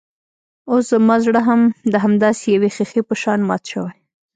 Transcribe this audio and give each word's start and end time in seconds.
اوس 0.69 0.83
زما 0.93 1.15
زړه 1.25 1.41
هم 1.47 1.61
د 1.93 1.95
همداسې 2.03 2.45
يوې 2.55 2.69
ښيښې 2.75 3.01
په 3.09 3.15
شان 3.21 3.39
مات 3.47 3.63
شوی. 3.71 3.93